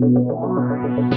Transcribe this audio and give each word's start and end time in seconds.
Why? 0.00 1.07